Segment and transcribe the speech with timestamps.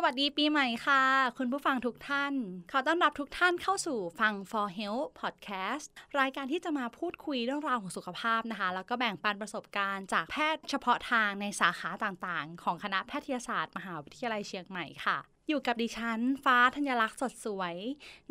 [0.00, 1.02] สวัสดีปีใหม่ค่ะ
[1.38, 2.34] คุณผู้ฟังทุกท่าน
[2.72, 5.86] ขอต้อนรับทุกท่านเข้าสู่ฟัง For Health Podcast
[6.20, 17.76] รายการที่จะมาพูดคุยเรื่องราวของสุขภาพนะคะ แล้วก็แบ่งปันประสบการณ์จากแพทย์เฉพาะทางในสาขาต่างๆ ของคณะแพทยศาสตร์ มหาวิทยาลัยเชียงใหม่ค่ะ อยู่กับดิฉัน ฟ้าธัญลักษณ์สดสวย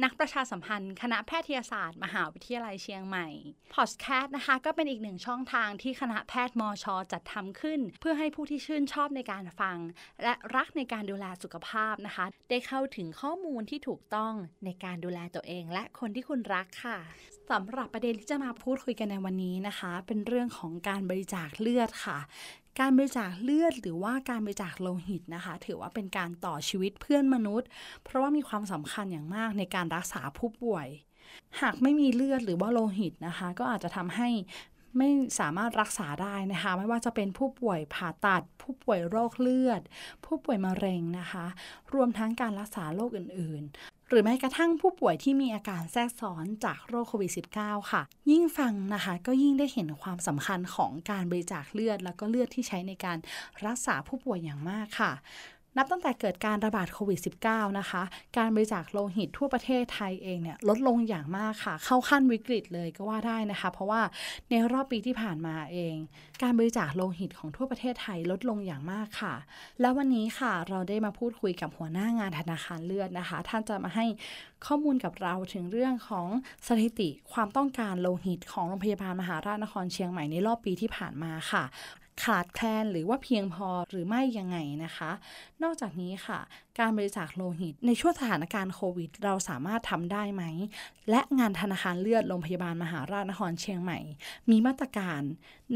[0.03, 3.27] นักประชาสัมพันธ์ คณะแพทยศาสตร์ มหาวิทยาลัยเชียงใหม่
[3.73, 9.77] พอดแคสต์นะคะ ก็เป็นอีกหนึ่งช่องทางที่คณะแพทย์มชจัดทำขึ้น เพื่อให้ผู้ที่ชื่นชอบในการฟัง
[10.23, 14.33] และรักในการดูแลสุขภาพนะคะ ได้เข้าถึงข้อมูลที่ถูกต้อง
[14.65, 16.99] ในการดูแลตัวเอง และคนที่คุณรักค่ะ
[17.51, 22.17] สำหรับประเด็นที่จะมาพูดคุยกันในวันนี้นะคะ เป็นเรื่องของการบริจาคเลือดค่ะ
[22.79, 27.67] การบริจาคเลือดหรือว่าการบริจาคโลหิตนะคะ ถือว่าเป็นการต่อชีวิตเพื่อนมนุษย์
[28.03, 30.87] เพราะว่ามีความสำคัญอย่างมากในการรักษาผู้ป่วย
[31.61, 34.29] หากไม่มีเลือดหรือว่าโลหิตนะคะ ก็อาจจะทำให้
[34.97, 35.09] ไม่
[35.39, 39.81] สามารถรักษาได้นะคะ ไม่ว่าจะเป็นผู้ป่วยผ่าตัด ผู้ป่วยโรคเลือด
[40.25, 41.45] ผู้ป่วยมะเร็งนะคะ
[41.93, 53.17] รวมทั้งการรักษาโรคอื่นๆหรือแม้กระทั่งผู้ป่วยที่มีอาการแทรกซ้อนจากโรคโควิด -19 ค่ะ ยิ่งฟังนะคะ ก็ยิ่งได้เห็นความสำคัญของการบริจาคเลือด แล้วก็เลือดที่ใช้ในการ
[53.65, 55.13] รักษาผู้ป่วยอย่างมากค่ะ
[55.77, 58.03] นับตั้งแต่เกิดการระบาดโควิด -19 นะคะ
[58.37, 64.01] การบริจาคโลหิตทั่วประเทศไทยเองเนี่ยลดลงอย่างมากค่ะ เข้าขั้นวิกฤตเลยก็ว่าได้นะคะ เพราะว่า
[64.49, 65.95] ในรอบปีที่ผ่านมาเอง
[66.41, 69.35] การบริจาคโลหิตของทั่วประเทศไทยลดลงอย่างมากค่ะ
[69.81, 74.05] แล้ววันนี้ค่ะเราได้มาพูดคุยกับหัวหน้างานธนาคารเลือดนะคะ ท่านจะมาให้
[74.65, 76.27] ข้อมูลกับเราถึงเรื่องของ
[76.67, 81.63] สถิติความต้องการโลหิตของโรงพยาบาลมหาราชนครเชียงใหม่ในรอบปีที่ผ่านมาค่ะ
[82.23, 85.11] ขาดแคลนหรือว่าเพียงพอหรือไม่ยังไงนะคะ
[85.63, 86.39] นอกจากนี้ค่ะ
[86.79, 90.43] การบริจาคโลหิต ในช่วงสถานการณ์โควิด เราสามารถทำได้ไหม
[91.09, 93.99] และงานธนาคารเลือดโรงพยาบาลมหาราชนครเชียงใหม่
[94.49, 95.21] มีมาตรการ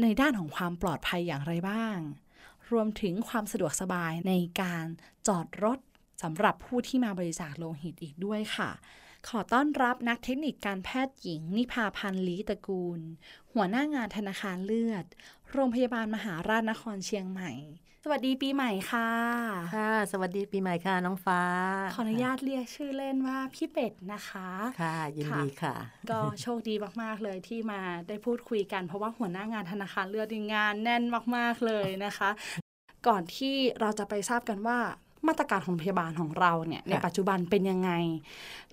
[0.02, 1.98] ในด้านของความปลอดภัยอย่างไรบ้าง
[2.72, 4.32] รวมถึงความสะดวกสบายใน
[4.62, 4.84] การ
[5.28, 5.78] จอดรถ
[6.22, 8.70] สำหรับผู้ที่มาบริจาคโลหิตอีกด้วยค่ะ
[9.28, 13.00] ขอต้อนรับนักเทคนิคการแพทย์หญิง นิพาพันธ์ลีตระกูล
[13.52, 15.04] หัวหน้างานธนาคารเลือด
[15.54, 17.50] โรงพยาบาลมหาราชนครเชียงใหม่
[18.04, 19.10] สวัสดีปีใหม่ค่ะ
[19.76, 21.40] ค่ะ สวัสดีปีใหม่ค่ะน้องฟ้า
[21.94, 24.48] ขออนุญาตเรียกชื่อเล่นว่าพี่เป็ดนะคะ
[24.80, 25.74] ค่ะยินดีค่ะ
[26.10, 31.02] ก็โชคดีมากๆเลยที่มาได้พูดคุยกัน เพราะว่าหัวหน้างานธนาคารเลือดงานแน่น
[31.36, 32.30] มากๆเลยนะคะ
[33.06, 34.78] ก่อนที่เราจะไปทราบกันว่า
[35.26, 37.90] มาตรการของพยาบาลของเราเนี่ยในปัจจุบันเป็นยังไง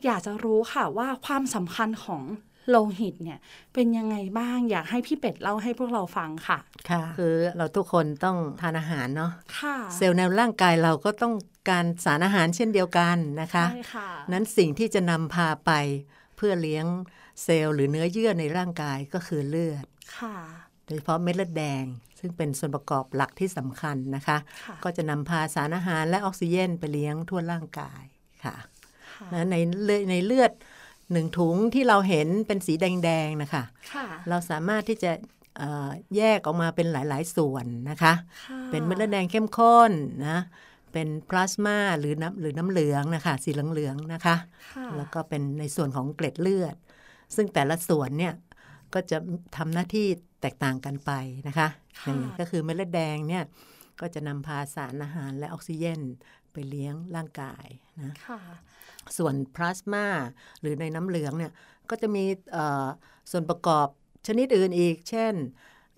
[0.05, 2.23] อยากจะรู้ค่ะว่าความสำคัญของ
[2.69, 3.39] โลหิตเนี่ย
[3.73, 6.59] เป็นยังไงบ้างอยากให้พี่เป็ดเล่าให้พวกเราฟังค่ะ
[6.89, 11.33] ค่ะ คือเราทุกคนต้องทานอาหารเนาะค่ะ เซลล์ในร่างกายเราก็ต้อง
[11.69, 15.71] การสารอาหารเช่นเดียวกันนะคะใช่ค่ะ นั้นสิ่งที่จะนำพาไป
[16.37, 16.85] เพื่อเลี้ยง
[17.43, 19.85] เซลล์หรือเนื้อเยื่อในร่างกายก็คือเลือด
[20.17, 20.35] ค่ะ
[20.85, 21.85] โดยเฉพาะเม็ดเลือดแดง
[22.19, 28.03] ซึ่งเป็นส่วนประกอบหลักที่สำคัญนะคะค่ะก็จะนำพาสารอาหารและออกซิเจนไปเลี้ยงทั่วร่างกาย
[28.43, 28.55] ค่ะ
[29.15, 30.51] ค่ะนะในเลือดในเลือด
[31.11, 35.11] หนึ่งถุงที่เราเห็นเป็นสีแดงๆนะคะค่ะเราสามารถที่จะ
[35.57, 38.13] เอ่อแยกออกมาเป็นหลายๆส่วนนะคะ
[38.45, 39.91] ค่ะเป็นเม็ดเลือดแดงเข้มข้น
[40.27, 40.39] นะ
[40.93, 44.35] เป็นพลาสมาหรือน้ำหรือน้ำเหลืองนะคะสีเหลืองๆนะคะ
[44.75, 46.75] ค่ะแล้วก็เป็นในส่วนของเกล็ดเลือด
[47.35, 48.33] ซึ่งแต่ละส่วนเนี่ย
[48.93, 49.17] ก็จะ
[49.57, 50.07] ทำหน้าที่
[50.41, 51.11] แตกต่างกันไป
[51.47, 51.67] นะคะ
[51.99, 53.43] ค่ะอย่างนี้ก็คือเม็ดเลือดแดงเนี่ย
[53.99, 56.01] ก็จะนำพาสารอาหารและออกซิเจน
[56.51, 57.67] ไปเลี้ยงร่างกาย
[58.03, 58.39] นะค่ะ
[59.17, 60.05] ส่วนพลาสมา
[60.61, 61.51] หรือในน้ำเหลืองเนี่ย
[61.89, 62.23] ก็จะมี
[63.31, 63.87] ส่วนประกอบ
[64.27, 65.33] ชนิดอื่นอีก เช่น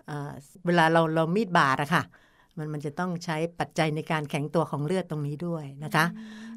[0.06, 0.30] เอ่อ
[0.66, 2.02] เวลาเราเรามีดบาดอะค่ะ
[2.58, 6.06] มันมันจะต้องใช้ปัจจัยในการแข็งตัวของเลือดตรงนี้ด้วยนะคะ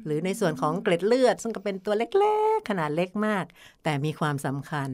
[0.04, 3.44] หรือในส่วนของเกล็ดเลือดซึ่งก็เป็นตัวเล็กๆ ขนาดเล็กมาก
[3.84, 4.90] แต่มีความสำคัญ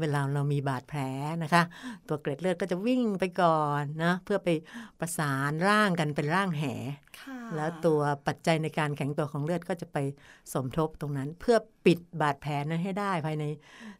[0.00, 1.00] เวลาเรามีบาดแผล
[1.42, 1.62] นะคะ
[2.08, 4.48] ตัวเกล็ดเลือดก็จะวิ่งไปก่อนนะเพื่อไป
[5.00, 6.64] ประสานร่างกันเป็นร่างแห
[7.20, 9.98] ค่ะแล้วตัวปัจจัยในการแข็งตัวของเลือดก็จะไป
[10.52, 13.44] สมทบตรงนั้น เพื่อปิดบาดแผลนั้นให้ได้ภายใน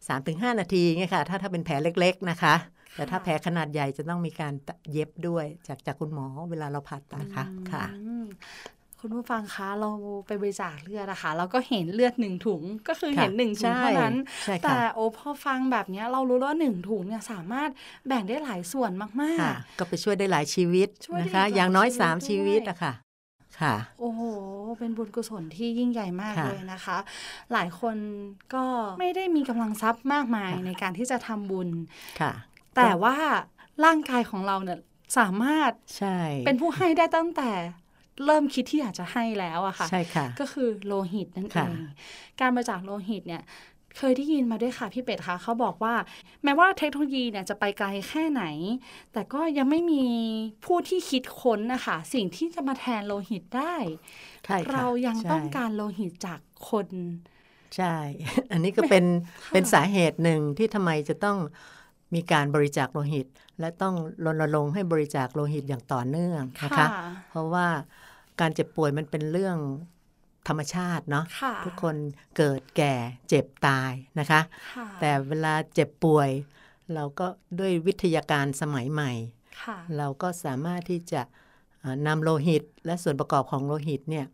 [0.03, 2.55] 3-5 นาทีไงค่ะถ้าถ้าเป็นแผลเล็ก ๆนะคะ
[2.95, 4.53] แต่ถ้าแผลขนาดใหญ่จะต้องมีการ
[4.91, 8.25] เย็บด้วยจากจากคุณหมอเวลาเราผ่าตัดค่ะค่ะอืม
[8.99, 9.89] คุณผู้ฟังคะเรา
[10.27, 14.15] ไปบริจาคเลือดนะคะเราก็เห็นเลือดหนึ่งถุงก็คือเห็นหนึ่งถุงเท่านั้น
[14.45, 17.69] ใช่ค่ะแต่โอ้พอฟังแบบเนี้ยเรารู้แล้วว่าหนึ่งถุงเนี่ยสามารถ
[18.07, 22.93] แบ่งได้หลายส่วนมากค่ะก็ไปช่วยได้หลายชีวิตช่วยได้นะคะหลายอย่างน้อยชีวิต3ชีวิตด้วยอะค่ะ
[23.61, 24.21] ค่ะ โอ้โห
[24.79, 26.97] เป็นบุญกุศลที่ยิ่งใหญ่มากค่ะเลยนะคะ
[27.53, 27.95] หลายคน
[28.53, 28.65] ก็
[28.99, 31.69] ไม่ได้มีกำลังทรัพย์มากมายค่ะในการที่จะทำบุญ
[32.21, 32.33] ค่ะ
[32.75, 33.15] แต่ว่า
[33.85, 34.79] ร่างกายของเราเนี่ย
[35.17, 36.07] สามารถใช่
[36.43, 37.49] เป็นผู้ให้ได้ตั้งแต่
[38.25, 41.73] เริ่มคิดที่อยากจะให้แล้วอะค่ะใช่ค่ะก็คือโลหิตนั่นเอค่ะง
[42.39, 43.41] การบริจาคโลหิตเนี่ย
[43.97, 45.95] เคยได้ยินมาด้วยค่ะพี่เป็ดคะเขาบอกว่า
[46.43, 48.43] แม้ว่าเทคโนโลยีเนี่ยจะไปไกลแค่ไหน
[49.13, 50.05] แต่ก็ยังไม่มี
[50.65, 53.75] ผู้ที่คิดค้นนะคะสิ่งที่จะมาแทนโลหิตได้
[54.45, 56.39] ใช่ค่ะเรายังใช่ต้องการโลหิตจาก
[56.69, 56.87] คน
[57.75, 57.85] ใช่
[58.51, 59.03] อันนี้ก็เป็น
[59.45, 61.37] ค่ะเป็นสาเหตุหนึ่งที่ทำไมจะต้อง
[62.13, 63.27] มีการบริจาคโลหิต
[63.59, 66.87] และต้องรณรงค์ให้บริจาคโลหิตอย่างต่อเนื่องนะคะ
[67.29, 67.67] เพราะว่า
[68.39, 69.57] การเจ็บป่วยมันเป็นเรื่อง
[70.47, 71.95] ธรรมชาติเนาะค่ะทุกคน
[72.37, 72.93] เกิดแก่
[73.29, 74.41] เจ็บตายนะคะ
[74.75, 76.29] ค่ะแต่เวลาเจ็บป่วย
[76.93, 77.27] เราก็
[77.59, 79.11] ด้วยวิทยาการสมัยใหม่
[79.61, 81.21] ค่ะเราก็สามารถที่จะ
[81.79, 84.25] เอ่อนำโลหิต และส่วนประกอบของโลหิตเนี่ย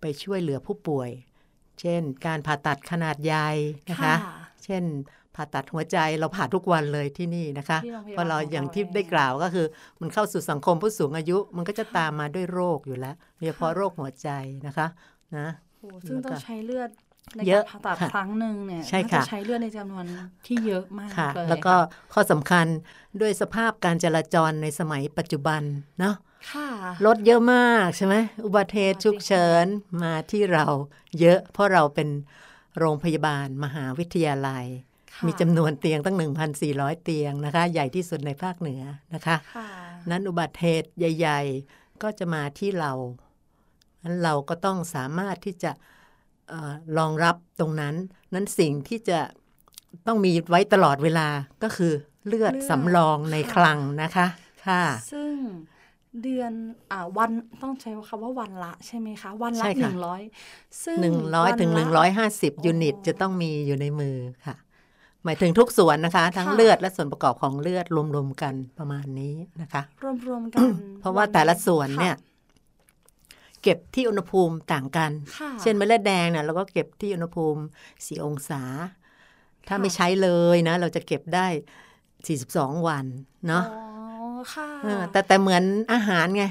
[0.00, 1.10] ไปช่วยเหลือผู้ป่วย
[1.80, 3.48] เช่น การผ่าตัดขนาดใหญ่
[3.90, 4.14] นะคะ
[4.64, 4.84] เช่น
[5.34, 9.66] ผ่าตัดหัวใจเราผ่าทุกวันเลยที่นี่นะคะที่โรงพยาบาลเพราะเราของเราอย่างที่เองได้กล่าวก็คือ
[10.00, 14.28] มันเข้าสู่สังคมผู้สูงอายุ มันก็จะตามมาด้วยโรคอยู่แล้วโดยเฉพาะโรคหัวใจ
[14.66, 14.86] นะคะ
[15.38, 15.48] นะ
[15.80, 16.90] โอ้ซึ่งต้องใช้เลือด
[17.36, 20.04] ในเยการอะผ่าตัดค่ะครั้งหนึ่งเนี่ยใช่น่าค่ะจะใช้เลือดในจำนวน
[20.46, 21.74] ที่เยอะมากค่ะเลยแล้วก็
[22.12, 22.66] ข้อสำคัญ
[23.20, 25.62] ด้วยสภาพการจราจรในสมัยปัจจุบัน
[26.00, 26.14] เนาะ
[26.52, 26.68] ค่ะ
[27.06, 29.66] รถเยอะมากใช่ไหมอุบัติเหตุฉุกเฉิน
[30.02, 30.66] มาที่เรา
[31.20, 32.08] เยอะ เพราะเราเป็น
[32.78, 34.89] โรงพยาบาลมหาวิทยาลัยค่ะ
[35.26, 36.16] มีจำนวนเตียงตั้ง
[36.60, 38.82] 1,400 เตียงนะคะ ใหญ่ที่สุดในภาคเหนือ
[39.14, 39.68] นะคะค่ะ
[40.10, 41.40] นั้นอุบัติเหตุใหญ่
[41.72, 42.92] ๆ ก็จะมาที่เรา
[44.04, 45.72] นั้นเราก็ต้องสามารถที่จะ
[46.48, 47.94] เออรองรับตรงนั้น
[48.34, 49.18] นั้นสิ่งที่จะ
[50.06, 51.28] ต้องมีไว้ตลอดเวลา
[51.62, 51.92] ก็คือ
[52.26, 54.26] เลือดเลือดสำรองในค่ะคลังนะคะ
[54.66, 55.34] ค่ะซึ่ง
[56.22, 56.52] เดือน
[56.90, 57.30] อ่าวัน
[57.62, 60.22] ต้องใช้คำว่าวันละใช่ไหมคะ วันละใช่หค่ะนึ่งร้อย
[60.84, 64.56] ซึ่งหนึ่งร้อยถึงหวันึ่ละงร้อยห้าสิบโอ้ยูนิตจะต้องมีอยู่ในมือค่ะ
[65.24, 69.82] หมายถึงทุกส่วนนะคะ ทั้งค่ะเลือดและส่วนประกอบของเลือดรวมๆกันประมาณนี้นะคะ
[70.26, 70.68] รวมๆกัน
[71.00, 72.16] เพราะว่าแต่ละส่วนเนี่ย
[73.62, 77.62] เก็บที่อุณหภูมิต่างกันค่ะเช่นเม็ดเลือดแดงเนี่ยเราก็เก็บที่อุณหภูมิ
[78.06, 78.62] สี่องศา
[79.68, 81.46] ถ้าค่ะไม่ใช้เลยนะ เราจะเก็บได้
[82.16, 83.06] 42วัน
[83.48, 83.82] เนาะอ๋อ
[84.54, 85.62] ค่ะเออแต่แต่เหมือน
[85.92, 86.44] อาหารไง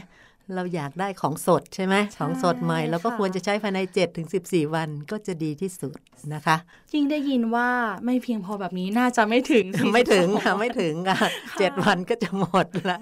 [0.55, 5.97] เราอยากได้ของสดใช่ไหมใช่ของสดใหม่เราก็ค่ะควรจะใช้ภายใน7ถึง14 วันก็จะดีที่สุด
[6.33, 6.55] นะคะ
[6.93, 7.69] ยิ่งได้ยินว่า
[8.05, 11.19] ไม่เพียงพอแบบนี้น่าจะไม่ถึงไม่ถึง42ค่ะไม่ถึงค่ะ
[11.59, 12.99] เจ็ดวันก็จะหมดละ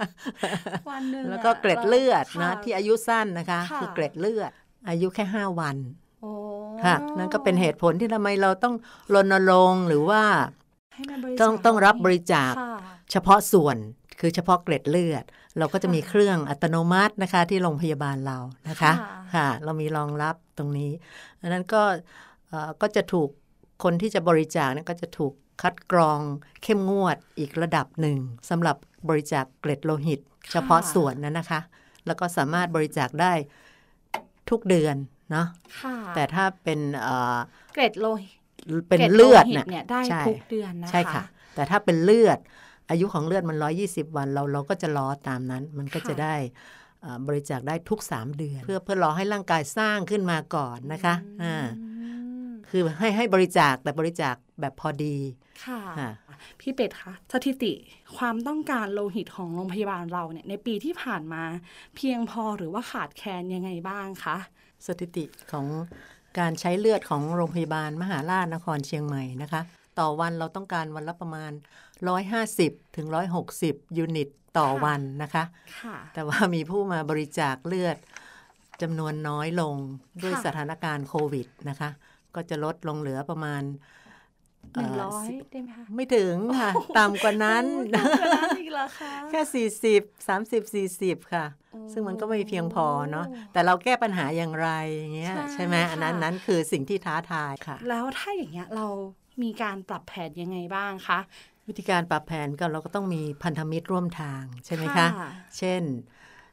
[0.92, 4.52] วันหนึ่งแล้วก็เกล็ดเลือดนะค่ที่อายุสั้นนะคะค่ะคือเกล็ดเลือด
[4.90, 5.78] อายุแค่ 5 วัน
[6.22, 6.32] โอ้
[6.84, 8.76] ค่ะนั่นก็เป็นเหตุผลที่ทำไมเราต้อง
[9.14, 10.24] รณรงค์หรือว่า
[10.94, 12.78] ให้มันบริจาคต้องต้องรับบริจาคค่ะ
[13.12, 13.78] เฉพาะส่วน
[14.20, 15.24] คือเฉพาะเกล็ดเลือด
[15.58, 18.38] เราก็จะมีเครื่องอัตโนมัตินะคะ ที่โรงพยาบาลเรา
[18.70, 20.92] นะคะค่ะค่ะเรามีรองรับตรงนี้
[21.42, 21.82] อันนั้นก็
[22.48, 23.30] เอ่อก็จะถูก
[23.84, 26.20] คนที่จะบริจาคเนี่ยก็จะถูกคัดกรอง
[26.64, 28.18] เข้มงวดอีกระดับหนึ่ง
[28.50, 28.76] สำหรับ
[29.10, 30.20] บริจาคเกล็ดโลหิต
[30.52, 31.62] เฉพาะส่วนนั้นนะคะ
[32.06, 33.34] แล้วก็สามารถบริจาคได้
[34.50, 34.96] ทุกเดือน
[35.32, 35.48] เนาะ
[35.82, 37.38] ค่ะแต่ถ้าเป็นเอ่อ
[37.74, 38.36] เกล็ดโลหิต
[38.90, 41.24] เป็นกดเลือดโหิตเนี่ยเนี่ยได้ใช่ทุกเดือนนะคะใช่ค่ะ
[41.56, 42.40] แต่ถ้าเป็นเลือด
[42.90, 43.58] อายุของเลือดมัน
[43.88, 46.36] 120 วันเราเราก็จะรอตามนั้น มันก็จะได้
[47.02, 51.90] เอ่อบริจาคได้ทุก 3 เดือน เพื่อเพื่อรอให้ร่างกายสร้างขึ้นมาก่อนนะคะอ่าอื
[52.48, 55.16] มคือให้ให้บริจาคแต่บริจาคแบบพอดี
[55.66, 56.12] ค่ะค่ะ
[56.60, 57.74] พี่เป็ดคะสถิติ
[58.18, 61.44] ความต้องการโลหิตของโรงพยาบาลเราเนี่ยในปีที่ผ่านมา
[61.96, 64.38] เพียงพอหรือว่าขาดแคลนยังไงบ้างคะ
[64.88, 65.66] สถิติของ
[66.40, 69.62] การใช้เลือดของโรงพยาบาลมหาราชนครเชียงใหม่นะคะ
[70.00, 71.52] ต่อวันเราต้องการวันละประมาณ
[72.06, 73.08] 150 ถึง
[73.54, 75.44] 160 ยูนิตต่อค่ะวันนะคะ
[75.82, 77.98] ค่ะแต่ว่ามีผู้มาบริจาคเลือด
[78.82, 79.76] จำนวนน้อยลง
[80.24, 81.90] ด้วยค่ะสถานการณ์โควิดนะคะ
[82.36, 83.64] ก็จะลดลงเหลือประมาณ
[84.74, 89.68] หนึ่งเร้อยได้ไหมคะไม่ถึงค่ะต่ำกว่านั้นโอ้ยต่ำกว่านั้นอีกเหรอคะแค่
[90.02, 98.88] 40 30 40ค่ะโอ้ซึ่งมันก็ไม่เพียงพอเนาะแต่เราแก้ปัญหาอย่างไรอย่างเงี้ยใช่ใช่ไหมอันนั้นค่ะนั้นคือสิ่งที่ท้าทายค่ะ แล้วถ้าอย่างเงี้ยเรา
[99.44, 101.20] มีการปรับแผนยังไงบ้างคะ
[101.68, 105.82] วิธีการปรับแผนก็เราก็ต้องมีพันธมิตรร่วมทางใช่ไหมคะค่ะเช่น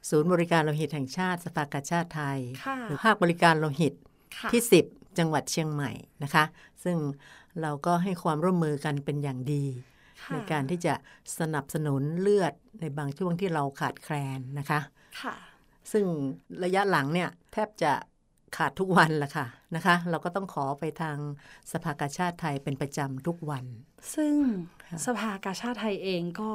[0.09, 3.95] ศูนย์บริการโลหิตแห่งชาติสภากาชาติไทยค่ะหรือภาคบริการโลหิต
[4.37, 5.91] ค่ะที่ 10 จังหวัดเชียงใหม่
[6.23, 6.45] นะคะ
[6.85, 6.97] ซึ่ง
[7.61, 9.65] เราก็ให้ความร่วมมือกันเป็นอย่างดี
[10.23, 10.95] ค่ะในการที่จะ
[11.39, 14.81] สนับสนุนเลือดในบางช่วงที่เราขาดแคลนนะคะ
[15.21, 15.35] ค่ะ
[15.93, 16.05] ซึ่ง
[16.65, 17.93] ระยะหลังเนี่ยแทบจะ
[18.57, 21.17] ขาดทุกวันละค่ะนะคะ เราก็ต้องขอไปทาง
[21.73, 23.65] สภากาชาติไทยเป็นประจำทุกวัน
[24.15, 24.35] ซึ่ง
[24.83, 26.53] ค่ะ สภากาชาติไทยเองก็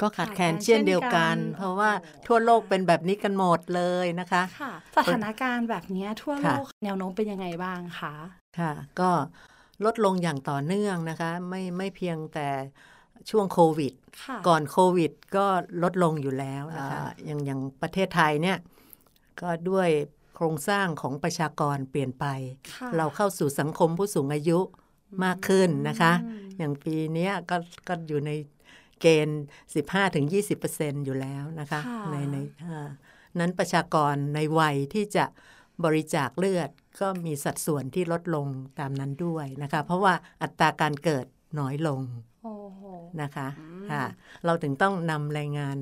[0.00, 8.14] ก็ขาดแคลนขาดแคลนเช่นเดียวกันเช่นกันเพราะว่าโอ้โหทั่วโลกเป็นแบบนี้กันหมดเลยนะคะค่ะสถานการณ์แบบเนี้ยทั่วโลค่ะกแนวโน้มเป็นยังไงบ้างคะ
[8.58, 9.10] ค่ะ ก็
[9.84, 12.48] ลดลงอย่างต่อเนื่องนะคะ ไม่ไม่เพียงแต่
[13.30, 13.92] ช่วงโควิด
[14.24, 15.46] ค่ะก่อนโควิดก็
[15.82, 18.58] ลดลงอยู่แล้วนะคะอย่างอย่างประเทศไทยเนี่ย
[19.40, 19.88] ก็ด้วย
[20.34, 22.26] โครงสร้างของประชากรเปลี่ยนไป
[22.74, 24.58] ค่ะเราเข้าสู่สังคมผู้สูงอายุ
[25.24, 27.56] มากขึ้นนะคะอืมอย่างปีเนี้ยก็
[27.88, 28.30] ก็อยู่ใน
[29.00, 32.88] เกณฑ์ 15-20%อยู่แล้วนะคะค่ะในในอ่า
[33.38, 35.24] นั้นประชากรในวัยที่จะ
[35.84, 38.46] บริจาคเลือดก็มีสัดส่วนที่ลดลง
[38.78, 41.26] ตามนั้นด้วยนะคะ เพราะว่าอัตราการเกิด
[41.58, 42.00] น้อยลง
[42.42, 42.82] โอ้โห
[43.22, 44.04] นะคะอืมค่ะ
[44.44, 45.76] เราถึงต้องนำแรงงาน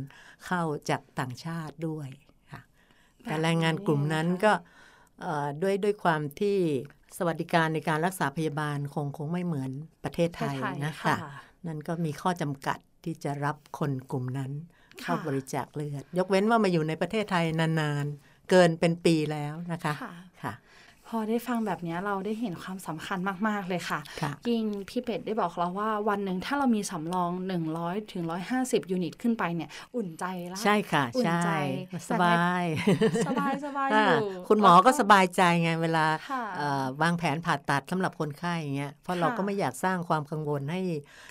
[0.47, 2.09] เข้าจากต่างชาติด้วย
[2.53, 2.61] ค่ะ
[3.23, 4.53] แต่แรงงานกลุ่มนั้นก็
[5.21, 6.59] เอ่อด้วยด้วยความที่
[7.19, 9.71] สวัสดิการในการรักษาพยาบาลคงคงไม่เหมือน
[10.05, 11.17] ประเทศไทยประเทศไทยนะคะค่ะ
[11.67, 14.53] นั่นก็มีข้อจำกัดที่จะรับคนกลุ่มนั้น
[15.03, 20.13] เข้าค่ะบริจาคเลือด ยกเว้นว่ามาอยู่ในประเทศไทยนานๆ เกินเป็นปีแล้วนะคะค่ะ
[20.43, 20.53] ค่ะ
[21.11, 27.31] พอได้ฟังแบบเนี้ยเราได้เห็นความสำคัญมาก ๆ เลยค่ะค่ะยิ่งพี่เป็ดได้บอกเราว่าวันหนึ่งถ้าเรามีสำรอง
[27.73, 28.25] 100ถึง
[28.57, 31.51] 150 ยูนิตขึ้นไปเนี่ย อุ่นใจละใช่ค่ะ อุ่นใช่ใจ
[32.11, 32.65] สบาย
[33.27, 40.81] สบายสบายออ่ายู่คุณหมอก็สบายใจไงเวลาค่ะเอ่อวางแผนผ่าตัดสำหรับคนไข้อย่างเงี้ยเพราะเราก็ค่ะไม่อยากสร้างความกังวลให้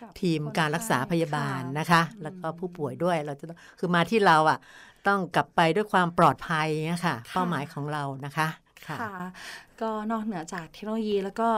[0.02, 4.60] กับทีมคนการรักษาไข้พยาบาลค่ะนะคะ แล้วก็ผู้ป่วยด้วยเราจะต้องคือมาที่เราอะ
[5.08, 8.48] ต้องกลับไปด้วยความปลอดภัยเนี่ยค่ะเป้าหมายของเรานะคะ
[8.88, 9.12] ค่ะค่ะ
[9.82, 11.50] ก็นอกเหนือจากเทคโนโลยีแล้วก็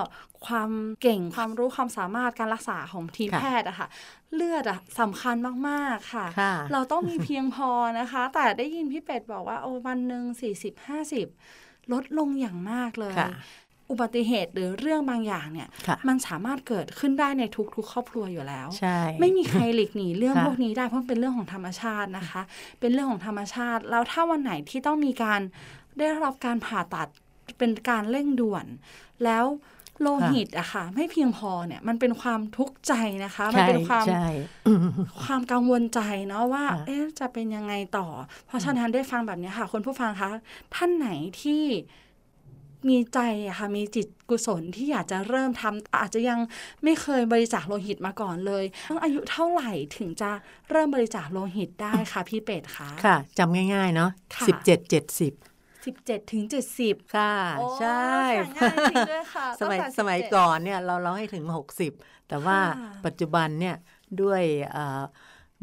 [0.48, 3.88] ความเก่งความรู้ความสามารถการรักษาของทีมค่ะแพทย์อะค่ะ
[4.36, 5.36] เลือดอะสำคัญ
[5.70, 10.24] มากๆค่ะค่ะ เราต้องมีเพียงพอนะคะ แต่ได้ยินพี่เป็ดบอกว่าโอ้วันหนึ่ง
[10.62, 10.74] 40
[11.28, 13.32] 50 ลดลงอย่างมากเลยค่ะ
[13.90, 17.44] อุบัติเหตุหรือเรื่องบางอย่างเนี่ยค่ะมันสามารถเกิดขึ้นได้ใน
[17.76, 22.42] ทุกๆ ครอบครัวอยู่แล้วใช่ไม่มีใครหลีกหนีเรื่องค่ะพวกนี้ได้เพราะมันเป็นเรื่องของธรรมชาตินะคะ
[22.80, 25.42] เป็นเรื่องของธรรมชาติ แล้วถ้าวันไหนที่ต้องมีการ
[26.00, 27.08] ได้รับการผ่าตัด
[27.58, 28.66] เป็นการเร่งด่วน
[29.24, 29.46] แล้ว
[30.02, 32.94] โลหิตอะค่ะ ไม่เพียงพอเนี่ย มันเป็นความทุกข์ใจ
[33.26, 34.28] นะคะ มันใช่เป็นความใช่
[35.24, 38.08] ความกังวลใจเนาะว่าค่ะเอ๊ะจะเป็นยังไงต่อ
[38.48, 40.32] เพราะฉะนั้นได้ฟังแบบนี้ค่ะคุณผู้ฟังคะ
[40.76, 41.10] ท่านไหน
[41.42, 41.64] ที่
[42.90, 46.40] มีใจอะค่ะมีจิตกุศลที่อยากจะเริ่มทำอาจจะยัง
[46.84, 50.32] ไม่เคยบริจาคโลหิตมาก่อนเลยต้องอายุเท่าไหร่ถึงจะ
[50.70, 55.34] เริ่มบริจาคโลหิตได้คะพี่เป็ดคะค่ะจำง่ายๆเนาะค่ะสิบเจ็ดเจ็ดสิบ
[55.86, 57.34] สิบเจ็ดถึงเจ็ดสิบค่ะ
[57.80, 58.12] ใช่
[58.58, 61.46] ง่ายจริงด้วยค่ะสมัยตั้งแต่สมัย17ก่อนเนี่ยเราเราให้ถึง
[61.88, 63.76] 60 แต่ว่าค่ะปัจจุบันเนี่ย
[64.22, 65.02] ด้วยเอ่อ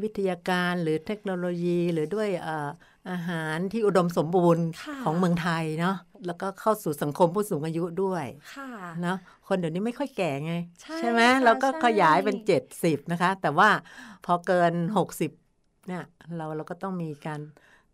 [0.02, 2.68] วิทยาการหรือเทคโนโลยีหรือด้วยเอ่อ
[3.10, 5.96] อาหารที่อุดมสมบูรณ์ค่ะของเมืองไทยเนาะ
[6.26, 8.70] แล้วก็เข้าสู่สังคมผู้สูงอายุด้วยค่ะ
[9.02, 10.54] เนาะคนเดี๋ยวนี้ไม่ค่อยแก่ไง
[10.98, 12.36] ใช่ไหมค่ะเราก็ใช่ขยายเป็น
[12.74, 13.68] 70 นะคะ แต่ว่า
[14.24, 14.72] พอเกิน
[15.30, 16.02] 60เนี่ย
[16.36, 17.40] เราเราก็ต้องมีการ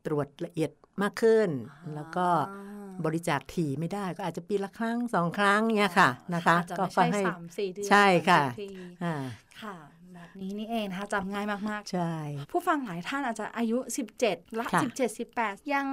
[0.06, 0.70] ตรวจละเอียด
[1.02, 1.48] มากขึ้น
[1.94, 2.62] แล้วก็อ่า
[3.04, 8.68] บริจาคถี่ไม่ได้ก็อาจจะปีละครั้งสองครั้งเนี่ยค่ะนะคะอาจจะก็ไม่ก็ใช่ให้สามสี่เดือนใช่ค่ะบางที
[9.04, 9.14] อ่า
[9.62, 9.76] ค่ะ
[10.14, 13.78] แบบนี้นี่เองนะคะจำง่ายมากใช่ๆผู้ฟังหลายท่านอาจจะอายุ
[14.18, 15.86] 17ละค่ะ17 18 ยัง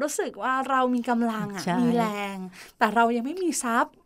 [0.00, 2.36] รู้สึกว่าเรามีกำลังอะใช่มีแรง
[2.78, 4.04] แต่เรายังไม่มีทรัพย์ค่ะ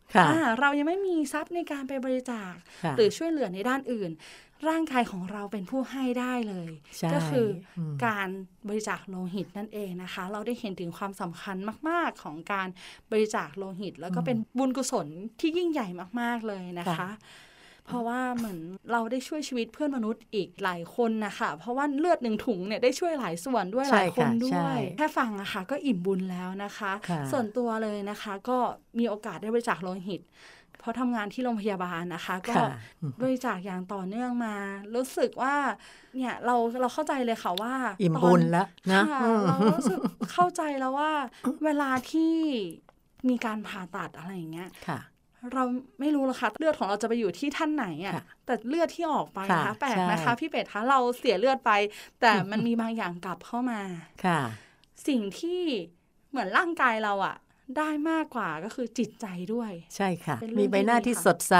[0.59, 2.53] เรายังไม่มีทรัพย์ในการไปบริจาค
[2.83, 4.11] ค่ะหรือช่วยเหลือในด้านอื่น
[4.69, 8.27] ร่างกายของเราเป็นผู้ให้ได้เลยใช่ก็คืออมการ
[8.67, 11.57] บริจาคโลหิตนั่นเองนะคะ เราได้เห็นถึงความสำคัญ
[11.89, 12.67] มาก ๆของการ
[13.11, 15.07] บริจาคโลหิต แล้วก็เป็นบุญกุศล
[15.39, 15.87] ที่ยิ่งใหญ่
[16.21, 17.09] มาก ๆเลยนะคะค่ะ
[17.91, 18.59] เพราะว่าเหมือน
[18.91, 28.57] เราได้ช่วยชีวิตเพื่อนมนุษย์อีกหลายคนนะคะ เพราะว่าเลือดหนึ่งถุงเนี่ยได้ช่วยหลายส่วนด้วยหใช่ลายคนค่ะด้ใช่วย แค่ฟังอะค่ะก็อิ่มบุญแล้วนะคะค่ะส่วนตัวเลยนะคะ ก็
[28.99, 30.21] มีโอกาสได้บริจาคโลหิต
[30.79, 32.67] เพราะทำงานที่โรงพยาบาลนะคะ ก็ค่ะ
[33.01, 34.55] อืมบริจาคอย่างต่อเนื่องมา
[34.95, 35.55] รู้สึกว่า
[36.15, 39.99] เนี่ยเราเราเข้าใจเลยค่ะว่าอิ่มตนบุญแล้วนะค่ะอืมเรารู้สึก
[40.33, 41.11] เข้าใจแล้วว่า
[41.63, 42.33] เวลาที่
[43.29, 44.99] มีการผ่าตัดอะไรอย่างเงี้ยค่ะ
[45.53, 45.63] เรา
[45.99, 51.71] ไม่รู้หรอกค่ะเลือดของเราจะไปอยู่ที่ท่านไหนอะ่ะค่ะแต่เลือดที่ออกไปนะค่ะคะแปลกใช่นะคะพี่เป็ดคะเราเสียเลือดไป
[52.21, 53.81] แต่มันมีบางอย่างกลับเข้ามา
[54.25, 54.41] ค่ะ
[55.07, 55.61] สิ่งที่
[56.29, 57.35] เหมือนร่างกายเราอะ่ะ
[57.77, 61.55] ได้มากกว่าก็คือจิตใจด้วย ใช่ค่ะเป็นเรื่องมีใบหน้าที่ดีที่ค่ะสดใส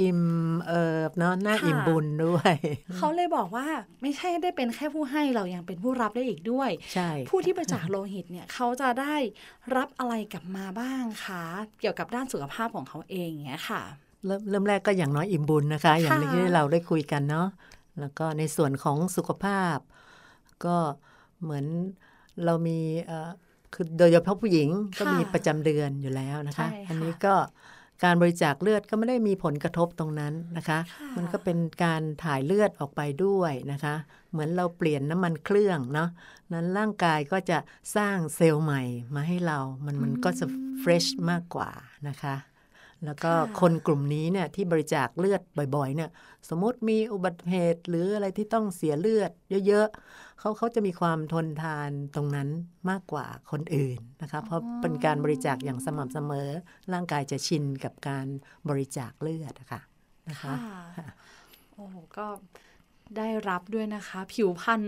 [0.00, 0.22] อิ่ม
[0.66, 2.54] เอิบเนาะหน้าค่ะอิ่มบุญด้วย
[2.96, 3.66] เขาเลยบอกว่า
[4.02, 9.16] ไม่ใช่ได้เป็นแค่ผู้ให้เรายังเป็นผู้รับได้อีกด้วย ใช่ ผู้ที่บริจาคโลหิตเนี่ยเขาจะได้
[9.76, 11.44] รับอะไรกลับมาบ้างคะ
[11.80, 13.82] เกี่ยวกับด้านสุขภาพของเขาเองอย่างเงี้ยค่ะ
[14.26, 17.48] เริ่มเริ่มแรกก็อย่างน้อยอิ่มบุญนะคะ อย่างค่ะที่เราได้คุยกันเนาะ
[18.00, 19.78] แล้วก็ในส่วนของสุขภาพ
[20.64, 20.76] ก็
[21.42, 21.64] เหมือน
[22.44, 23.30] เรามีเอ่อ
[23.74, 27.34] คือโดยเฉพาะผู้หญิงก็ค่ะมีประจำเดือนอยู่แล้วนะคะใช่ค่ะอันี้ก็
[28.04, 33.94] การบริจาคเลือดก็ไม่ได้มีผลกระทบตรงนั้นนะคะค่ะมันก็เป็นการถ่ายเลือดออกไปด้วยนะคะ
[34.30, 36.08] เหมือนเราเปลี่ยนน้ำมันเครื่องเนาะ
[36.52, 37.58] นั้นร่างกายก็จะ
[37.96, 38.82] สร้างเซลล์ใหม่
[39.14, 40.46] มาให้เรา มันมันก็จะ
[40.80, 41.70] เฟรชมากกว่า
[42.08, 42.34] นะคะ
[43.04, 45.42] แล้วก็ค่ะคนกลุ่มนี้เนี่ยที่บริจาคเลือด
[45.76, 46.10] บ่อย ๆ เนี่ย
[46.48, 49.30] สมมติมีอุบัติเหตุหรืออะไรที่ต้องเสียเลือด
[49.66, 52.48] เยอะๆเขาเขาจะมีความทนทานตรงนั้น
[52.90, 56.48] มากกว่าคนอื่นนะคะเพราะเป็นการบริจาคอย่างสม่ำเสมอ
[56.92, 58.26] ร่างกายจะชินกับการ
[58.68, 59.80] บริจาคเลือดนะคะ
[60.30, 60.54] นะคะ
[60.98, 61.06] ค่ะ
[61.74, 62.26] โอ้โหก็
[63.16, 64.82] ได้รับด้วยนะคะ ผิวพรรณ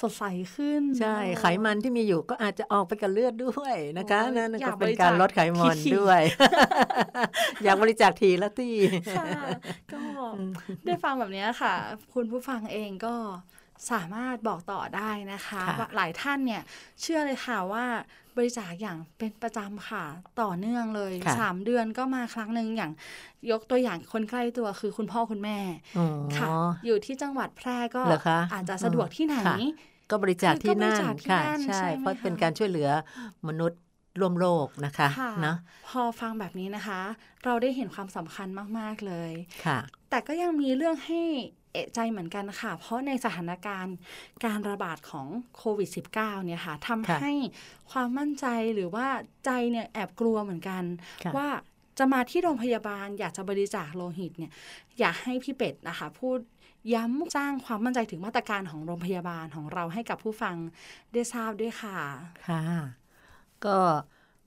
[0.00, 0.24] สดใส
[0.54, 6.20] ขึ้น ใช่โอ้ไขมันที่มีอยู่ก็อาจจะออกไปกับเลือดด้วยนะคะโอ้ยนั่นอยาก็กเป็นบริจาคการลดไขมันถี่ๆด้วย
[7.64, 8.76] อยากบริจาคทีละที่
[9.18, 9.26] ค่ะ
[9.92, 10.02] ก็
[10.86, 11.74] ได้ฟังแบบนี้ค่ะ
[12.14, 13.14] คุณผู้ฟังเองก็
[13.90, 16.62] สามารถบอกต่อได้นะคะค่ะว่าหลายท่านเนี่ย
[17.00, 17.84] เชื่อเลยค่ะว่า
[18.36, 20.04] บริจาคอย่างเป็นประจำค่ะ
[20.42, 22.92] ต่อเนื่องเลยค่ะสามเดือนก็มาครั้งหนึ่งอย่าง
[23.50, 25.58] ยกตัวอย่างคนใกล้ตัวคือคุณพ่อคุณแม่
[25.98, 26.06] อ๋อ
[26.38, 26.48] ค่ะ
[26.86, 29.56] อยู่ที่จังหวัดแพร่ก็เหรอคะอาจจะสะดวกที่ไหนค่ะ
[30.10, 32.88] ก็บริจาคที่นั่นคือก็บริจาคที่ค่ะนั่นใช่ใช่ไหมเพราะเป็นคะการช่วยเหลือ
[33.48, 33.80] มนุษย์
[34.20, 35.56] ร่วมโลกนะคะค่ะเนาะ
[35.88, 37.00] พอฟังแบบนี้นะคะ
[37.44, 39.32] เราได้เห็นความสำคัญมาก ๆ เลย
[39.64, 39.78] ค่ะ
[40.10, 41.22] แต่ก็ยังมีเรื่องให้
[41.72, 43.96] เอะใจเหมือนกันค่ะ เพราะในสถานการณ์
[44.44, 47.32] การระบาดของโควิด -19 เนี่ยค่ะทำค่ะให้
[47.90, 49.06] ความมั่นใจหรือว่า
[49.44, 50.82] ใจเนี่ยแอบกลัวเหมือนกัน
[51.24, 51.48] ค่ะว่า
[51.98, 54.52] จะมาที่โรงพยาบาลอยากจะบริจาคโลหิตเนี่ย
[55.00, 56.38] อยากให้พี่เป็ดนะคะ พูด
[56.94, 60.56] ย้ำสร้างความมั่นใจถึงมาตรการของโรงพยาบาลของเราให้กับผู้ฟัง
[61.12, 61.98] ได้ทราบด้วยค่ะ
[62.48, 62.62] ค่ะ
[63.64, 63.76] ก็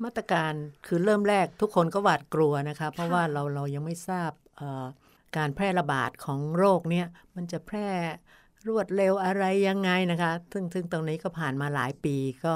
[0.04, 0.54] มาตรการ
[0.86, 4.86] คือเริ่มแรกทุกคนก็หวาดกลัวนะคะ เพราะค่ะว่าเราเรายังไม่ทราบเอ่อ
[5.38, 7.90] การแพร่ระบาดของโรคเนี่ยมันจะแพร่
[8.68, 12.56] รวดเร็วอะไรยังไงนะคะ ซึ่งซึ่งตรงนี้ก็ผ่านมาหลายปีก็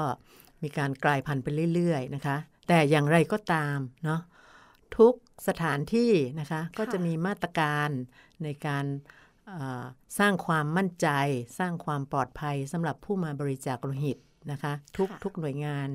[0.62, 2.36] มีการกลายพันธุ์ไปเรื่อยๆนะคะ
[2.68, 4.20] แต่อย่างไรก็ตามเนาะ
[4.98, 5.14] ทุก
[5.48, 7.88] สถานที่นะคะก็จะมีมาตรการ
[8.44, 8.84] ในการ
[9.48, 9.84] เอ่อ
[10.18, 11.08] สร้างความมั่นใจ
[11.58, 14.18] สร้างความปลอดภัยสำหรับผู้มาบริจาคโลหิต
[14.52, 15.88] นะคะทุกค่ะทุกหน่วยงาน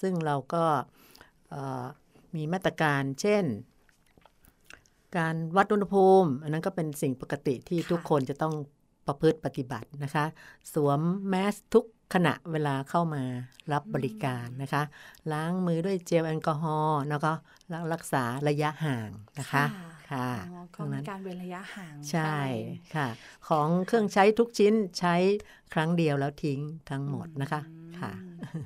[0.00, 0.64] ซึ่งเราก็
[1.50, 1.84] เอ่อ
[2.36, 3.44] มีมาตรการเช่น
[5.16, 8.54] การวัดอุณหภูมิ อันนั้นก็เป็นสิ่งปกติที่ค่ะทุกคนจะต้อง
[9.06, 10.24] ประพฤติปฏิบัตินะคะ
[10.74, 13.22] สวมแมสทุกขณะเวลาเข้ามา
[13.72, 14.82] รับบริการนะคะ
[15.32, 17.32] ล้างมือด้วยเจลแอลกอฮอล์แล้วก็
[17.92, 19.64] รักษาระยะห่างนะคะ
[20.10, 22.38] ค่ะอ๋อตก็รงมีนั้นการเว้นระยะห่างใช่ไป
[22.96, 23.08] ค่ะ
[23.48, 25.14] ของเครื่องใช้ทุกชิ้นใช้
[25.74, 28.12] ครั้งเดียวแล้วทิ้งทั้งหมดนะคะอืมค่ะ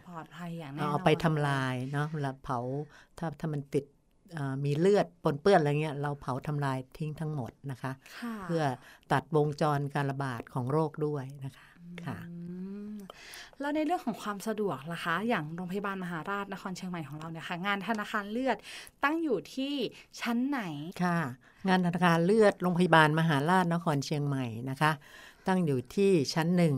[0.08, 2.58] ปลอดภัยอย่างแน่นเอาอนเอาไปทำลายเนาะเวลาเผา
[3.18, 4.03] ถ้าถ้ามันติดเอ่อ
[4.64, 8.62] มีเลือดปนเปื้อนอะไรเงี้ยเราเผาทำลายทิ้งทั้งหมดนะคะค่ะเพื่อ
[9.12, 11.66] ตัดวงจรการระบาดของโรคด้วยนะคะ
[12.06, 12.34] ค่ะอื
[12.92, 12.94] ม
[13.60, 18.56] แล้วในเรื่องของความสะดวกล่ะคะ อย่างโรงพยาบาลมหาราชนครเชียงใหม่ของเราเนี่ยค่ะงานธนาคารเลือด
[19.04, 19.74] ตั้งอยู่ที่
[20.20, 20.60] ชั้นไหน
[21.04, 21.18] ค่ะ
[21.68, 24.90] งานธนาคารเลือดโรงพยาบาลมหาราชนครเชียงใหม่นะคะ
[25.46, 26.74] ตั้งอยู่ที่ชั้นหนึ่ง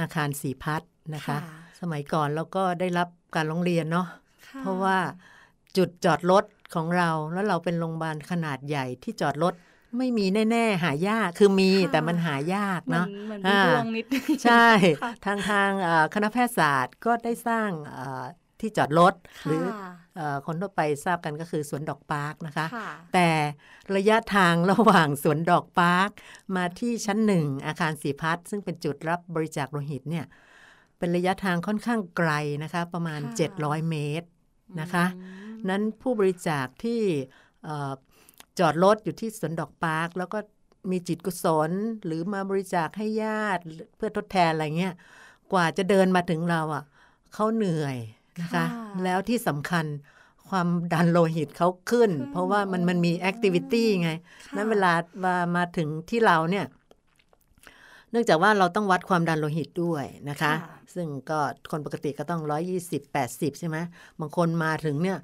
[0.00, 4.06] อาคารสีพัฒน์นะคะค่ะสมัยก่อนเราก็ได้รับการร้องเรียนเนาะ
[4.48, 4.98] ค่เพราะว่า
[5.76, 9.54] จุดจอดรถ ของเราแล้วเราเป็นโรงพยาบาลขนาดใหญ่ที่จอดรถ
[9.98, 14.68] ไม่มีแน่ๆหายากคือมีแต่มันหายากเหมือนเนาะเหมือนอ่าดวงนิดนึงใช่
[15.02, 18.24] ค่ะทางทางเอ่อคณะแพทยศาสตร์ก็ได้สร้างเอ่อ
[18.60, 19.14] ที่จอดรถ
[19.46, 23.28] หรือค่ะเออคนทั่วไปทราบกันก็คือสวนดอกปาร์คนะคะค่ะแต่
[23.96, 26.10] ระยะทางระหว่างสวนดอกปาร์ค
[26.56, 30.24] มาที่ชั้นหนึ่งอาคารสีพัฒน์ซึ่งเป็นจุดรับบริจาคโลหิตเนี่ย
[30.98, 32.30] เป็นระยะทางค่อนข้างไกล
[32.62, 34.28] นะคะ ประมาณค่ะ700 เมตร
[34.80, 37.00] นะคะอืม นั้นผู้บริจาคที่
[37.64, 37.92] เอ่อ
[38.58, 40.38] จอดรถอยู่ที่สวนดอกปาร์คแล้วก็
[40.90, 41.70] มีจิตกุศล
[42.04, 43.62] หรือมาบริจาคให้ญาติ
[43.96, 44.94] เพื่อทดแทนอะไรเงี้ย
[45.52, 46.84] กว่าจะเดินมาถึงเราอะ
[47.34, 47.96] เขาเหนื่อย
[48.40, 48.66] นะคะค่ะ
[49.04, 49.86] แล้วที่สำคัญ
[50.48, 54.10] ความดันโลหิตเขาขึ้นขึ้น เพราะว่ามันมันมีแอคทิวิตี้ไง
[54.46, 54.92] ค่ะนั้นเวลา
[55.24, 56.64] มามาถึงที่เราเนี่ย
[58.10, 61.38] เนื่องจากว่าเราต้องวัดความดันโลหิตด้วยนะคะค่ะซึ่งก็
[61.70, 62.40] คนปกติก็ต้อง
[62.80, 63.76] 120 80 ใช่ไหม
[64.20, 65.18] บางคนมาถึงเนี่ย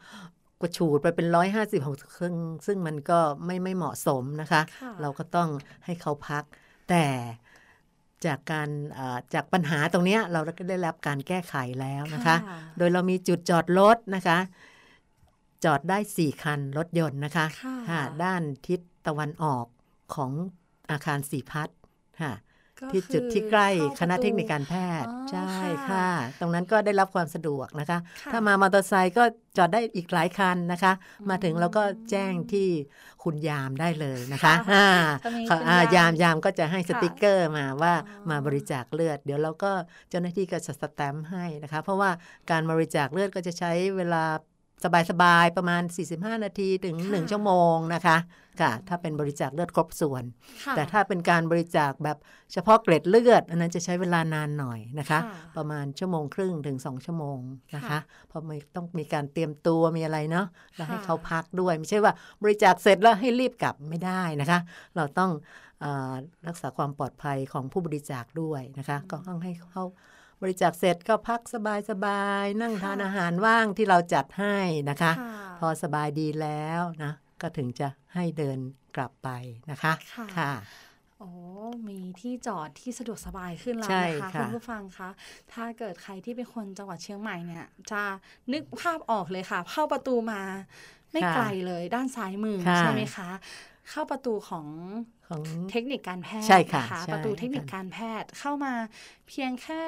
[0.61, 2.35] กระฉูดไปเป็น150ของซึ่ง
[2.67, 5.49] ซึ่งมันก็ไม่ไม่เหมาะสมนะคะค่ะเราก็ต้อง
[5.85, 6.45] ให้เขาพัก
[6.91, 7.05] แต่
[8.27, 12.37] จากการเอ่อจากปัญหาตรงเนี้ยเราก็ได้รับการแก้ไขแล้วนะคะ
[12.79, 14.39] โดยเรามีจุดจอดรถนะคะ
[15.65, 19.67] จอดได้ 4 คันรถยนต์นะคะค่ะค่ะด้านทิศตะวันออก
[20.15, 20.31] ของ
[20.91, 21.79] อาคารสีพัฒน์
[22.23, 22.54] ค่ะก็
[22.93, 26.09] ที่จุดคือที่ใกล้เข้าคณะประตูเทคนิคการแพทย์อ๋อใช่ค่ะค่ะ
[26.41, 29.25] ตรงนั้นก็ได้รับความสะดวกนะคะค่ะถ้ามามอเตอร์ไซค์ก็
[29.57, 30.93] จอดได้อีกหลายคันนะคะ
[31.31, 32.69] มาถึงเราก็แจ้งที่
[33.25, 34.87] คุณยามได้เลยนะคะค่ะอ่า
[35.25, 39.73] จะมีค่ะคุณอ่ายามยามยามก็จะให้สค่ะติกเกอร์มาว่าอ๋อมาบริจาคเลือด เดี๋ยวเราก็
[40.11, 42.11] เจ้าหน้าที่ก็จะสแตมป์ให้นะคะ เพราะว่า
[42.51, 44.25] การบริจาคเลือดก็จะใช้เวลา
[45.11, 45.83] สบายๆ ประมาณ
[46.15, 48.17] 45 นาทีถึง 1 ชั่วโมงนะคะ
[48.61, 50.25] ค่ะ ถ้าเป็นบริจาคเลือดครบส่วน
[50.65, 52.17] ค่ะแต่ถ้าเป็นการบริจาคแบบ
[52.53, 57.39] เฉพาะเกล็ดเลือด อันนั้นจะใช้เวลานานหน่อยนะคะค่ะประมาณชั่วโมงครึ่งถึง 2 ชั่วโมง
[57.77, 64.59] นะคะค่ะเพราะไม่ต้องมีการเตรียมตัวมีอะไรเนาะ แล้วให้ค่ะเขาพักด้วย ไม่ใช่ว่าบริจาคเสร็จแล้วให้รีบกลับไม่ได้นะคะ
[64.97, 65.31] เราต้อง
[65.81, 66.15] เออ
[66.49, 69.85] รักษาความปลอดภัยของผู้บริจาคด้วยนะคะ ก็ต้องให้เขา
[70.45, 71.41] บริจาคเสร็จก็พัก
[71.91, 74.57] สบายๆนั่งทานอาหารว่างที่เราจัดให้
[74.91, 78.59] นะคะค่ะพอสบายดีแล้วนะ ก็ถึงจะให้เดิน
[78.97, 79.29] กลับไป
[79.71, 80.53] นะคะค่ะค่ะ
[81.19, 81.31] โอ้
[81.89, 85.11] มีที่จอดที่สะดวกสบายขึ้นแล้วใช่นะคะค่ะคุณผู้ฟังคะ
[85.53, 88.03] ถ้าเกิดใครที่เป็นคนจังหวัดเชียงใหม่เนี่ย จะ
[88.53, 90.41] นึกภาพออกเลยค่ะ เข้าประตูมา
[91.13, 93.29] ไม่ไกลเลยด้านซ้ายมือค่ะใช่ไหมคะ
[93.91, 94.67] เข้าประตูของ
[95.29, 98.75] ของเทคนิคการแพทย์ใช่ค่ะนใช่ประตูเทคนิคการแพทย์เข้ามา
[99.29, 99.83] เพียงแค่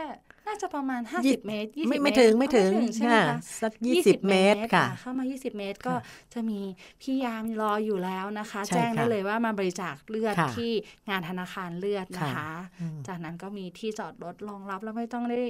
[0.47, 5.95] น่าจะประมาณ 50 เมตร20ไม่เมไม่ตรถึงไม่ถึงใช่ไหมค่ะคะสักยี่สิบเมตรค่ะอ่เข้ามา 20 เมตรก็
[6.35, 6.61] จะมี
[7.03, 10.73] พี่ยามรออยู่แล้วนะคะใช่แจ้งได้ค่ะเลยว่ามาบริจาคเลือดค่ะที่
[11.11, 15.41] งานธนาคารเลือดนะคะค่ะอืมจากนั้นก็มีที่จอดรถรองรับแล้วไม่ต้องได้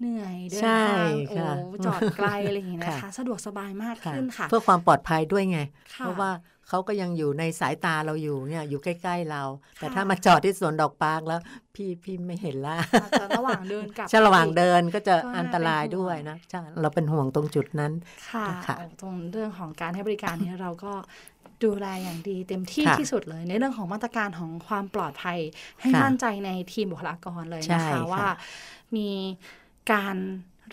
[0.00, 1.54] เหนื่อยเดินใช่ทางโอ้ค่ะ
[1.86, 5.58] จอดไกลอะไรอย่างนี้นะคะค่ะสะดวกสบายมากขึ้นค่ะ เพื่อความปลอดภัยด้วยไง
[5.94, 6.30] ค่ะเพราะว่า
[6.68, 9.42] เขาก็ยังอยู่ในสายตาเราอยู่เนี่ยอยู่ใกล้ๆเรา
[9.78, 11.40] แต่ค่ะถ้ามาจอดที่สวนดอกปาร์คแล้ว
[11.74, 17.92] พี่พี่ไม่เห็นละอาจจะระหว่างเดินกลับใช่ระหว่างอีกเดินก็จะก็น่าอันตรายเป็นห่วงด้วยนะใช่เราเป็นห่วงตรงจุดนั้น
[18.30, 20.92] ค่ะค่ะตรงเรื่องของการให้บริการนี้เราก็
[21.64, 25.38] ดูแลอย่างดีเต็มที่ค่ะที่สุดเลย ในเรื่องของมาตรการของความปลอดภัย
[25.80, 28.26] ให้ค่ะมั่นใจในทีมบุคลากรเลยใช่นะคะค่ะว่า
[28.96, 29.08] มี
[29.92, 30.16] การ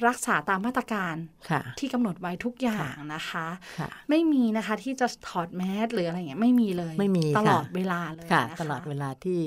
[0.07, 1.15] รักษาตามมาตรการ
[1.49, 3.47] ค่ะที่กำหนดไว้ทุกอย่างนะคะ
[3.79, 9.39] ค่ะไม่มีนะคะที่จะถอดแมสหรืออะไรเงี้ยไม่มีเลยไม่มีตลอดค่ะเวลาเลยค่ะนะคะตลอดเวลาที่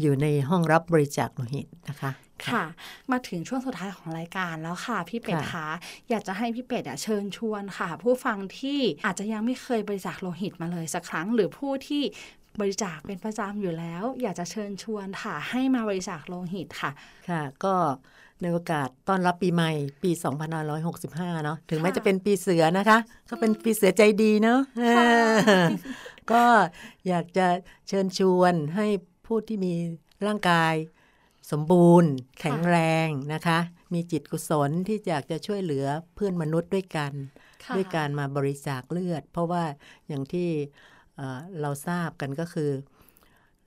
[0.00, 2.10] อยู่ในห้องรับบริจาคโลหิตนะคะ
[2.46, 2.64] ค่ะ
[3.10, 5.68] มาถึงช่วงสุดท้ายของรายการแล้วค่ะ พี่เป็ดค่ะคะ
[6.10, 12.02] อยากจะให้พี่เป็ดอะเชิญชวนค่ะ ผู้ฟังที่อาจจะยังไม่เคยบริจาคโลหิตมาเลยสักครั้ง หรือผู้ที่
[12.60, 16.90] บริจาคเป็นประจำอยู่แล้ว อยากจะเชิญชวนค่ะ ให้มาบริจาคโลหิตค่ะ
[17.28, 17.74] ค่ะ ก็
[18.42, 19.70] ในโอกาสต้อนรับปีใหม่
[20.02, 20.10] ปี
[20.76, 22.98] 2565 เนาะถึงแม้ค่ะจะเป็นปีเสือนะคะ
[23.30, 25.06] ก็เป็นปีเสือใจดีเนาะค่ะ
[25.46, 25.66] เออ
[26.32, 26.44] ก็
[27.08, 27.46] อยากจะ
[27.88, 28.86] เชิญชวนให้
[29.26, 29.74] ผู้ที่มี
[30.26, 30.74] ร่างกาย
[31.50, 32.76] สมบูรณ์ แข็งแร
[33.06, 33.58] งนะคะ
[33.94, 37.12] มีจิตกุศลที่อยากจะช่วยเหลือเพื่อนมนุษย์ด้วยกัน
[37.64, 39.64] ค่ะด้วยการมาบริจาคเลือด เพราะว่า
[40.08, 40.48] อย่างที่
[41.16, 42.70] เอ่อเราทราบกันก็คือ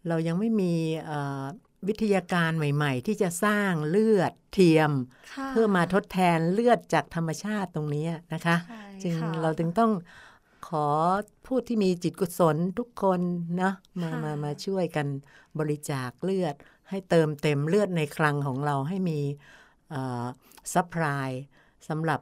[0.07, 0.73] เรายังไม่มี
[1.05, 1.45] เอ่อ
[1.87, 4.91] วิทยาการใหม่ ๆ ที่จะสร้างเลือดเทียม
[5.33, 9.91] ค่ะเพื่อมาทดแทนเลือดจากธรรมชาติตรงนี้นะคะใช่จึงค่ะเราจึงต้อง
[10.67, 10.87] ขอ
[11.45, 13.21] ผู้ที่มีจิตกุศลทุกคน
[13.61, 13.71] นะ
[14.01, 15.07] มาค่ะมามาช่วยกัน
[15.59, 16.55] บริจาคเลือด
[16.89, 19.19] ให้เติมเต็มเลือดในคลังของเราให้มี
[20.73, 21.29] supply
[21.87, 22.19] สำหรับ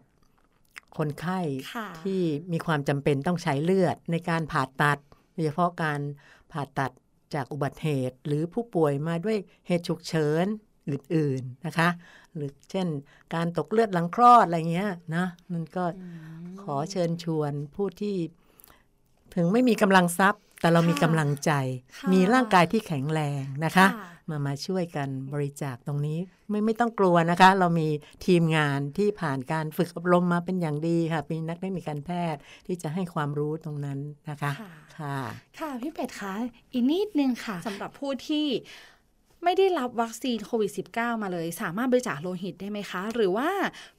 [0.98, 1.40] คนไข้
[1.76, 2.22] ค่ะที่
[2.52, 5.00] มีความจำเป็นต้องใช้เลือดในการผ่าตัด
[5.34, 6.00] โดยเฉพาะการ
[6.52, 6.92] ผ่าตัด
[7.36, 10.46] จากอุบัติเหตุ หรือผู้ป่วยมาด้วยเหตุฉุกเฉิน
[10.90, 11.90] อื่นๆนะคะ
[12.36, 12.88] หรือเช่น
[13.34, 15.84] การตกเลือดหลังคลอดอะไรเงี้ยนะมันก็
[16.64, 18.16] ขอเชิญชวนผู้ที่
[19.36, 21.52] ถึงไม่มีกำลังทรัพย์ แต่เรามีกำลังใจ
[21.98, 26.20] ค่ะมีร่างกายที่แข็งแรงนะคะค่ะมามาช่วยกันบริจาคตรงนี้
[26.50, 27.88] ไม่ไม่ต้องกลัวนะคะ เรามี
[28.26, 35.18] ทีมงานที่ผ่านการฝึกอบรมมาเป็นอย่างดีค่ะมีนักเทคนิคการแพทย์ที่จะให้ความรู้ตรงนั้นนะคะค่ะ ค่ะ
[35.60, 36.34] ค่ะพี่เป็ดคะ
[36.74, 38.48] อีกนิดนึงค่ะสำหรับผู้ที่
[39.44, 43.50] ไม่ได้รับวัคซีนโควิด -19 มาเลย สามารถบริจาคโลหิตได้ไหมคะ หรือว่า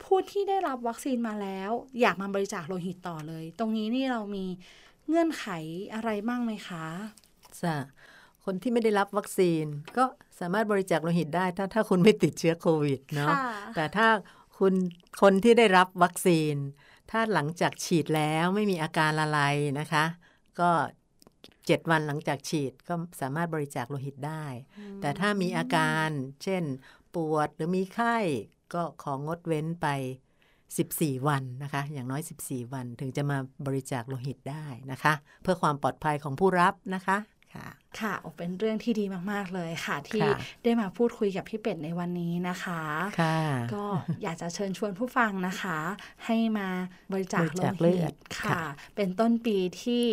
[0.05, 4.47] ผู้ที่ได้รับวัคซีนมาแล้ว อยากมาบริจาคโลหิตต่อเลย ตรงนี้นี่เรามี
[5.09, 5.47] เงื่อนไข
[5.95, 6.87] อะไรบ้างไหมคะ
[7.63, 7.77] จ้ะ
[8.45, 9.65] คนที่ไม่ได้รับวัคซีน
[9.97, 10.05] ก็
[10.41, 14.09] สามารถบริจาคโลหิตได้ ถ้าถ้าคุณไม่ติดเชื้อโควิดเนาะค่ะแต่ถ้า
[14.59, 14.75] คุณ
[15.23, 16.55] คนที่ได้รับวัคซีน
[17.11, 19.41] ถ้าหลังจากฉีดแล้วไม่มีอาการอะไร
[19.81, 20.05] นะคะ
[20.61, 20.71] ก็
[21.67, 24.45] เจ็ดวันหลังจากฉีดก็สามารถบริจาคโลหิตได้
[25.01, 26.09] แต่ถ้ามีอาการ
[26.45, 26.63] เช่น
[27.15, 28.17] ปวดหรือมีไข้
[28.75, 29.89] ก็ของงดเว้นไป
[30.59, 35.13] 14 วันนะคะ อย่างน้อย 14 วันถึงจะมาบริจาคโลหิตได้นะคะ
[35.43, 37.19] เพื่อความปลอดภัยของผู้รับนะคะ
[37.55, 37.69] ค่ะ
[38.01, 42.83] ค่ะโอ้เป็นเรื่องที่ดีมากๆเลยค่ะ ที่ค่ะได้มาพูดคุยกับพี่เป็ดในวันนี้นะคะ
[43.21, 43.39] ค่ะ
[43.75, 43.85] ก็
[44.23, 45.79] อยากจะเชิญชวนผู้ฟังนะคะ
[46.27, 46.69] ให้มา
[47.13, 48.65] บริจาคบริโลจาคเลืหิอดตค่ะค่ะ
[48.97, 50.05] เป็นต้นปีที่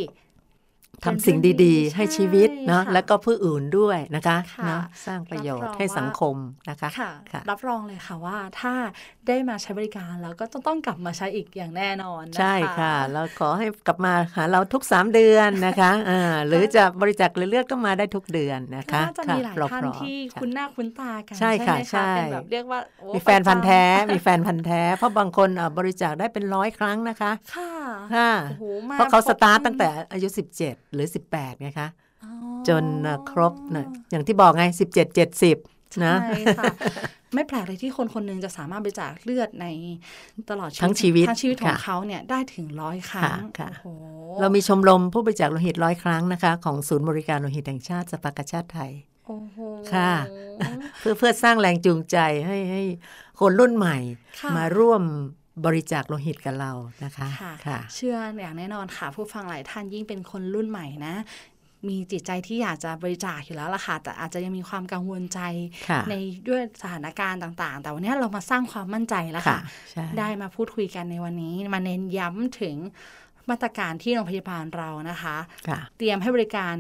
[1.06, 6.38] ทำสิ่งดีๆ ให้ชีวิตเนาะใช่ค่ะแล้วก็ผู้อื่นด้วยนะคะค่ะเนาะสร้างประโยชรับรน์องให้สังว่าคม
[6.70, 8.74] นะคะค่ะค่ะรับรองเลยค่ะว่าถ้า
[9.28, 23.84] ได้มาใช้บริการแล้วก็ต้องต้องกลับมาใช้อีกอย่างแน่นอนนะคะใช่ค่ะแล้วขอให้กลับมาหาเราทุก 3 เดือนนะคะอ่าหรือจะบริจาคเลือดก็มาได้ทุกเดือนนะคะน่าจะมีหลายค่ะท่านเรพร้อมที่ค่ะคุ้นหน้าคุ้นตากันใช่ค่ะไหมใช่เป็นแบบเรียกว่าโอ้มีแฟนพันธ์แท้
[24.14, 27.72] มีแฟนพันธ์แท้ เพราะบางคนอะบริจาคได้เป็นร้อยครั้งนะคะค่ะ
[28.16, 30.28] ค่ะโอ้โหมาเพราะเขาคบสตาร์ตตั้งแต่อายุ
[30.64, 31.90] 17หรือ 18ไงคะ
[32.24, 32.32] อ๋อ
[32.68, 34.64] จนอะครบนะอย่างที่บอกไง
[34.96, 34.96] 17
[35.48, 36.74] 70 นะใช่ค่ะ
[37.36, 39.66] ไม่แปลกเลยที่คนคนหนึงจะสามารถบริจาคเลือดใน
[40.50, 43.86] ตลอดทั้งชีวิตทั้งชีวิตของค่ะเขาเนี่ยได้ถึงร้อยครั้งค่ะโอ้โห
[44.40, 48.92] เรามีชมรมผู้บริจาคโลหิตร้อยครั้งนะคะ ของศูนย์บริการโลหิตแห่งชาติสภากาชาติไทย
[49.28, 49.58] โอ้โห
[49.94, 50.14] ค่ะ
[51.00, 52.84] เพื่อเพื่อสร้างแรงจูงใจให้ให้
[53.40, 53.98] คนรุ่นใหม่
[54.40, 55.04] ค่ะมาร่วม
[55.66, 56.72] บริจาคโลหิตกับเรา
[57.04, 61.16] นะคะค่ะค่ะเชื่ออย่างแน่นอนค่ะ ผู้ฟังหลายท่านยิ่งเป็นคนรุ่นใหม่นะ
[61.88, 65.40] มีจิตใจที่อยากจะบริจาคอยู่แล้วล่ะค่ะ แต่อาจจะยังมีความกังวลใจ
[65.90, 66.14] ค่ะใน
[66.50, 69.60] ด้วยสถานการณ์ต่างๆ แต่วันนี้เรามาสร้างความมั่นใจแล้วค่ะ
[69.92, 72.76] ใช่ได้มาพูดคุยกันในวันนี้ มาเน้นย้ำถึง
[73.50, 76.76] มาตรการที่โรงพยาบาลเรานะคะค่ะเตรียมให้บริการ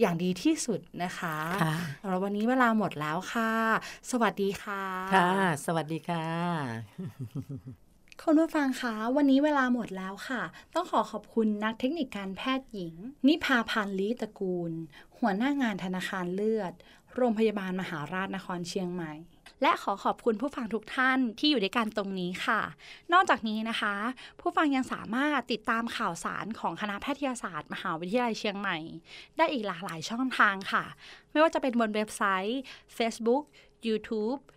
[0.00, 1.74] อย่างดีที่สุดนะคะค่ะ
[2.06, 3.50] เราวันนี้เวลาหมดแล้วค่ะ
[4.10, 4.82] สวัสดีค่ะ
[5.14, 5.30] ค่ะ
[5.66, 7.76] สวัสดีค่ะ
[8.22, 10.42] คุณผู้ฟังคะวันนี้เวลาหมดแล้วค่ะ
[10.74, 12.94] ต้องขอขอบคุณนักเทคนิคการแพทย์หญิง
[13.28, 14.72] นิพาพันธ์ลีตระกูล
[15.18, 16.72] หัวหน้างานธนาคารเลือด
[17.14, 19.12] โรงพยาบาลมหาราชนครเชียงใหม่
[19.62, 22.60] และขอขอบคุณผู้ฟังทุกท่านที่อยู่ด้วยกันตรงนี้ค่ะ
[23.12, 23.94] นอกจากนี้นะคะ
[24.40, 28.78] ผู้ฟังยังสามารถติดตามข่าวสารของคณะแพทยศาสตร์ มหาวิทยาลัยเชียงใหม่
[29.36, 30.84] ได้อีกหลากหลายช่องทางค่ะ
[31.30, 32.60] ไม่ว่าจะเป็นบนเว็บไซต์
[32.96, 33.44] Facebook
[33.86, 34.40] YouTube